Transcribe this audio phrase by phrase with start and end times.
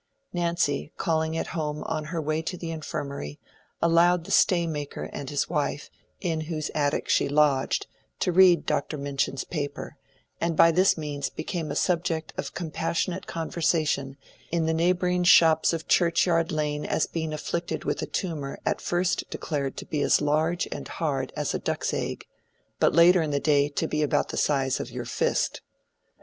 [0.33, 3.39] Nancy, calling at home on her way to the Infirmary,
[3.83, 7.85] allowed the stay maker and his wife, in whose attic she lodged,
[8.19, 8.97] to read Dr.
[8.97, 9.97] Minchin's paper,
[10.39, 14.17] and by this means became a subject of compassionate conversation
[14.51, 19.29] in the neighboring shops of Churchyard Lane as being afflicted with a tumor at first
[19.29, 22.25] declared to be as large and hard as a duck's egg,
[22.79, 25.61] but later in the day to be about the size of "your fist."